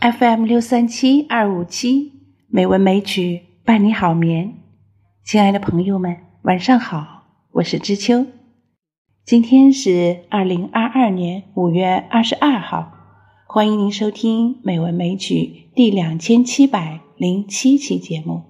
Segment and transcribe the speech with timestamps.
[0.00, 2.12] FM 六三七二五七
[2.46, 4.54] 美文美曲伴你好眠，
[5.22, 8.24] 亲爱的朋友们，晚上好，我是知秋。
[9.26, 12.94] 今天是二零二二年五月二十二号，
[13.46, 18.44] 欢迎您收听美文美曲第两千七百零七期节目。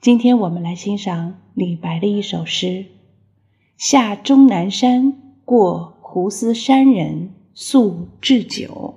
[0.00, 2.66] 今天我们来欣赏李白的一首诗
[3.76, 5.12] 《下终南山
[5.44, 8.93] 过胡思山人宿置酒》。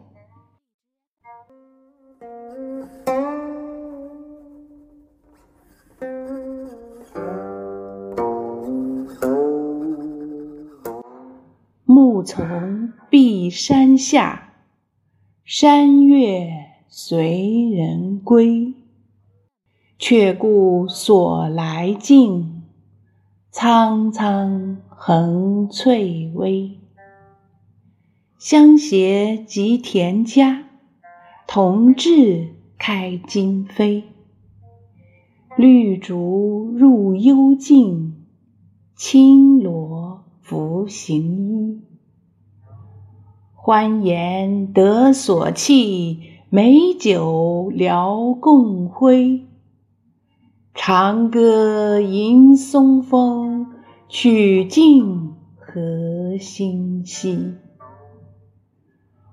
[12.27, 14.53] 从碧山下，
[15.45, 16.49] 山月
[16.89, 18.73] 随人归。
[19.97, 22.63] 却顾所来径，
[23.49, 26.77] 苍苍横翠微。
[28.37, 30.65] 相携及田家，
[31.47, 34.03] 同至开荆扉。
[35.55, 38.27] 绿竹入幽径，
[38.95, 41.66] 青萝拂行衣。
[43.67, 49.45] 欢颜得所憩，美酒聊共挥。
[50.73, 53.67] 长歌吟松风，
[54.07, 57.55] 曲尽何心兮。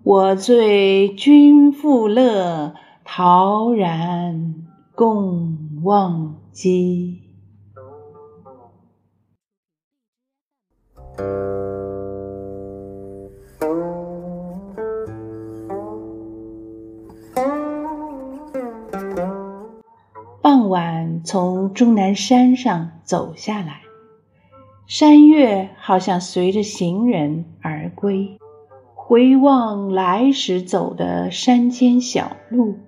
[0.02, 4.56] 我醉君复乐，陶然
[4.96, 7.23] 共忘机。
[21.24, 23.80] 从终南山上走下来，
[24.86, 28.38] 山月好像随着行人而归。
[28.94, 32.78] 回望来时走的山间小路，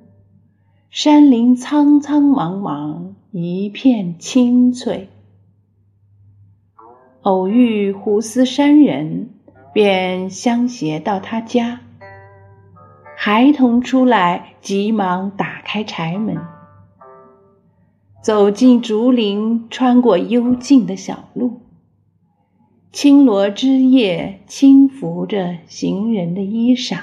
[0.91, 5.09] 山林苍苍茫茫，一片青翠。
[7.22, 9.31] 偶遇胡思山人，
[9.72, 11.81] 便相携到他家。
[13.16, 16.37] 孩童出来，急忙打开柴门。
[18.26, 21.60] 走进竹林，穿过幽静的小路，
[22.91, 27.03] 青萝枝叶轻拂着行人的衣裳，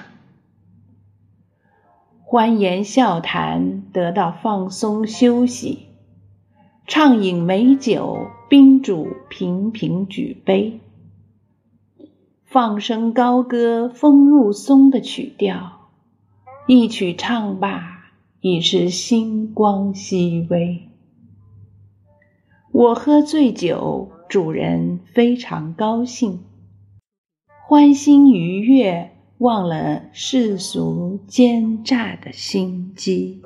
[2.25, 5.85] 欢颜笑谈，得到放松休息；
[6.87, 10.81] 畅饮美酒，宾主频频举杯，
[12.43, 15.89] 放声高歌风入松的曲调，
[16.67, 20.89] 一曲唱罢，已是星光熹微。
[22.73, 26.39] 我喝醉酒，主人非常高兴，
[27.67, 33.43] 欢欣愉悦，忘了世俗奸诈的心机。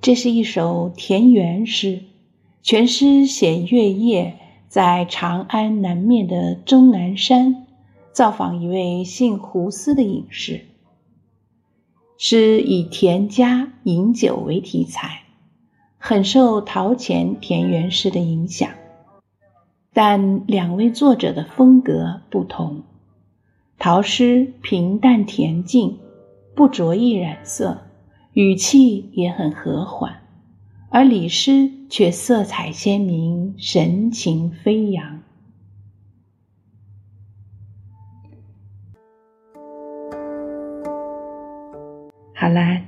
[0.00, 2.00] 这是一首田园诗，
[2.62, 7.66] 全诗写月夜在长安南面的终南山。
[8.12, 10.66] 造访一位姓胡思的隐士，
[12.18, 15.22] 诗以田家饮酒为题材，
[15.96, 18.68] 很受陶潜田园诗的影响。
[19.92, 22.82] 但两位作者的风格不同，
[23.78, 25.98] 陶诗平淡恬静，
[26.54, 27.82] 不着意染色，
[28.32, 30.22] 语气也很和缓，
[30.90, 35.19] 而李诗却色彩鲜明，神情飞扬。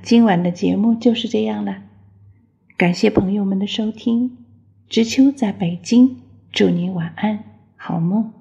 [0.03, 1.83] 今晚的节目就是这样了，
[2.75, 4.37] 感谢朋友们的收听。
[4.89, 6.17] 知秋在北京，
[6.51, 7.45] 祝您晚安，
[7.77, 8.33] 好梦。